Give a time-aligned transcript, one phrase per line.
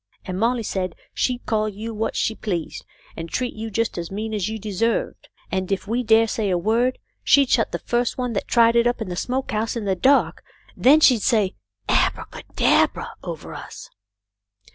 [0.25, 4.33] And Molly said she'd call you what she pleased, and treat you just as mean
[4.33, 8.33] as you deserved, and if we dared say a word she'd shut the first one
[8.33, 10.43] that tried it up in the smoke house in the dark;
[10.75, 11.53] then she'd say
[11.87, 13.91] abra ca dab ra over us."